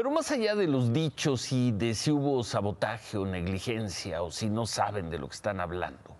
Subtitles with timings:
[0.00, 4.48] Pero más allá de los dichos y de si hubo sabotaje o negligencia o si
[4.48, 6.16] no saben de lo que están hablando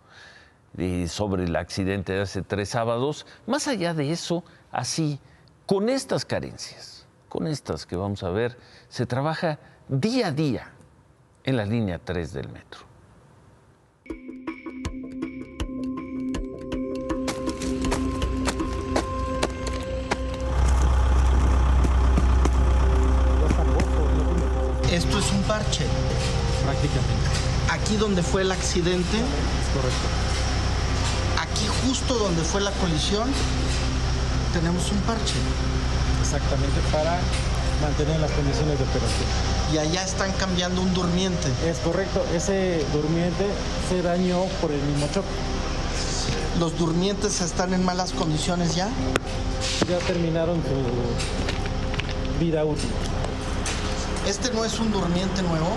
[1.06, 5.19] sobre el accidente de hace tres sábados, más allá de eso, así,
[5.65, 8.59] con estas carencias, con estas que vamos a ver,
[8.91, 9.59] se trabaja
[9.89, 10.71] día a día
[11.45, 12.89] en la línea 3 del metro.
[25.01, 25.86] Esto es un parche.
[26.63, 27.27] Prácticamente.
[27.71, 29.17] Aquí donde fue el accidente.
[29.17, 30.07] Es correcto.
[31.40, 33.26] Aquí justo donde fue la colisión,
[34.52, 35.36] tenemos un parche.
[36.20, 37.18] Exactamente, para
[37.80, 39.26] mantener las condiciones de operación.
[39.73, 41.48] Y allá están cambiando un durmiente.
[41.66, 43.46] Es correcto, ese durmiente
[43.88, 45.28] se dañó por el mismo choque.
[46.59, 48.90] ¿Los durmientes están en malas condiciones ya?
[49.88, 52.90] Ya terminaron su vida útil.
[54.27, 55.77] ¿Este no es un durmiente nuevo?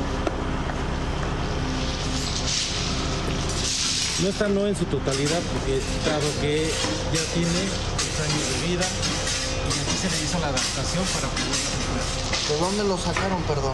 [4.22, 6.70] No está no en su totalidad porque dado que
[7.14, 8.86] ya tiene años de vida
[9.68, 11.84] y aquí se le hizo la adaptación para poder
[12.50, 13.74] ¿De dónde lo sacaron, perdón?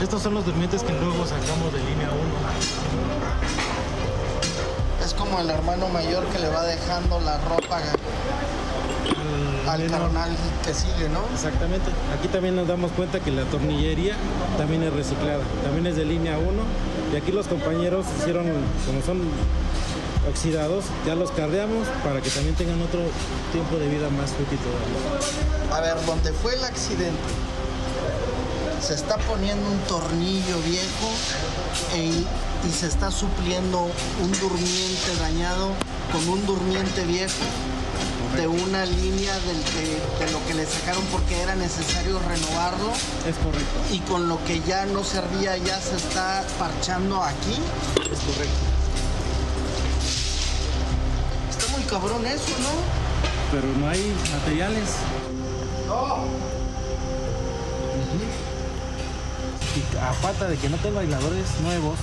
[0.00, 3.73] Estos son los durmientes que luego sacamos de línea 1.
[5.34, 7.80] Como el hermano mayor que le va dejando la ropa
[9.66, 10.30] al carnal
[10.64, 11.24] que sigue, ¿no?
[11.34, 11.90] Exactamente.
[12.16, 14.14] Aquí también nos damos cuenta que la tornillería
[14.56, 16.48] también es reciclada, también es de línea 1
[17.12, 18.46] y aquí los compañeros hicieron,
[18.86, 19.22] como son
[20.30, 23.00] oxidados, ya los cardeamos para que también tengan otro
[23.50, 24.60] tiempo de vida más útil.
[25.72, 27.18] A ver, donde fue el accidente,
[28.80, 31.10] se está poniendo un tornillo viejo
[31.94, 32.24] e-
[32.66, 33.80] y se está supliendo
[34.22, 35.70] un durmiente dañado
[36.12, 37.44] con un durmiente viejo
[38.36, 39.62] de una línea del
[40.18, 42.90] de lo que le sacaron porque era necesario renovarlo
[43.28, 47.54] Es correcto, y con lo que ya no servía ya se está parchando aquí.
[48.00, 48.64] es correcto.
[51.50, 52.72] Está muy cabrón eso, ¿no?
[53.52, 54.88] Pero no hay materiales.
[59.76, 61.98] Y a falta de que no tengo aisladores nuevos,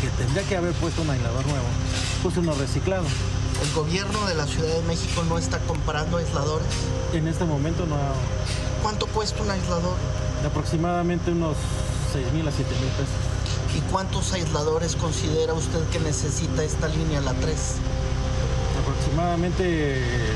[0.00, 1.66] que tendría que haber puesto un aislador nuevo,
[2.22, 3.04] puse uno reciclado.
[3.62, 6.66] El gobierno de la Ciudad de México no está comprando aisladores.
[7.12, 7.96] En este momento no
[8.82, 9.94] ¿Cuánto cuesta un aislador?
[10.46, 11.56] aproximadamente unos
[12.12, 13.14] 6 mil a 7 mil pesos.
[13.76, 17.56] ¿Y cuántos aisladores considera usted que necesita esta línea, la 3?
[18.82, 20.32] Aproximadamente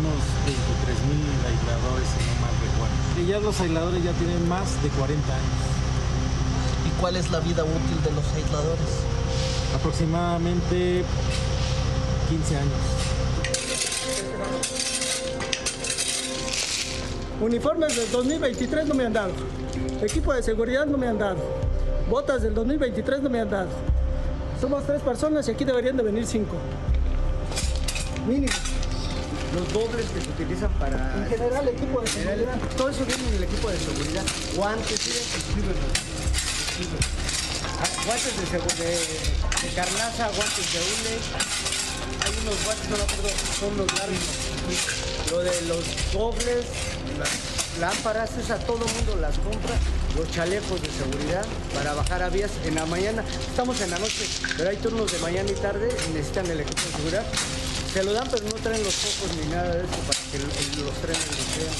[0.00, 2.94] unos 23 mil aisladores, si no mal recuerdo.
[3.20, 5.60] Y ya los aisladores ya tienen más de 40 años.
[6.86, 8.90] ¿Y cuál es la vida útil de los aisladores?
[9.74, 11.04] Aproximadamente
[12.28, 13.04] 15 años.
[17.40, 19.32] Uniformes del 2023 no me han dado.
[20.02, 21.38] Equipo de seguridad no me han dado.
[22.08, 23.68] Botas del 2023 no me han dado.
[24.60, 26.56] Somos tres personas y aquí deberían de venir cinco.
[28.26, 28.52] Mínimo.
[29.54, 31.14] Los dobles que se utilizan para...
[31.16, 32.58] En general, equipo de seguridad.
[32.76, 34.24] Todo eso viene en el equipo de seguridad.
[34.56, 35.00] Guantes,
[37.76, 41.18] Ah, guantes de, de, de carnaza, guantes de hule.
[42.24, 43.28] Hay unos guantes, no me acuerdo,
[43.58, 44.18] son los largos.
[45.30, 46.64] Lo de los dobles,
[47.18, 47.30] las
[47.80, 49.74] lámparas, esa todo el mundo las compra.
[50.16, 51.44] Los chalecos de seguridad
[51.74, 53.24] para bajar a vías en la mañana.
[53.48, 54.26] Estamos en la noche,
[54.56, 57.24] pero hay turnos de mañana y tarde y necesitan el equipo de seguridad.
[57.94, 60.38] Se lo dan, no traen los focos ni nada de eso para que
[60.82, 61.74] los trenes los vean.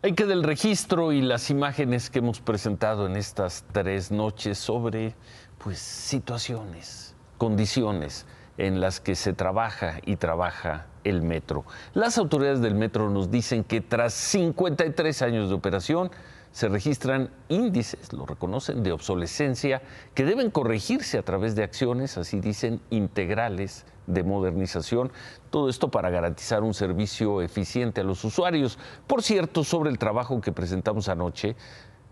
[0.00, 5.14] Hay que del registro y las imágenes que hemos presentado en estas tres noches sobre
[5.58, 8.24] pues situaciones, condiciones
[8.56, 11.66] en las que se trabaja y trabaja el metro.
[11.92, 16.10] Las autoridades del metro nos dicen que tras 53 años de operación
[16.54, 19.82] se registran índices, lo reconocen, de obsolescencia
[20.14, 25.10] que deben corregirse a través de acciones, así dicen, integrales de modernización.
[25.50, 28.78] Todo esto para garantizar un servicio eficiente a los usuarios.
[29.08, 31.56] Por cierto, sobre el trabajo que presentamos anoche,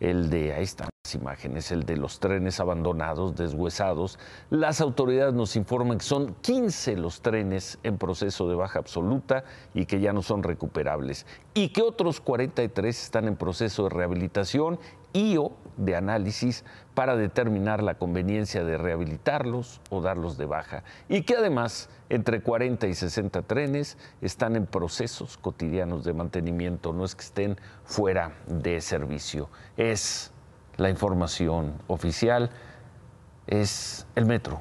[0.02, 4.18] el de, ahí están las imágenes, el de los trenes abandonados, deshuesados.
[4.50, 9.44] Las autoridades nos informan que son 15 los trenes en proceso de baja absoluta
[9.74, 11.24] y que ya no son recuperables.
[11.54, 14.80] Y que otros 43 están en proceso de rehabilitación
[15.12, 16.64] y o de análisis
[16.94, 20.84] para determinar la conveniencia de rehabilitarlos o darlos de baja.
[21.08, 27.04] Y que además entre 40 y 60 trenes están en procesos cotidianos de mantenimiento, no
[27.04, 29.48] es que estén fuera de servicio.
[29.76, 30.32] Es
[30.76, 32.50] la información oficial,
[33.46, 34.60] es el metro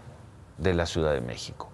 [0.57, 1.70] de la Ciudad de México.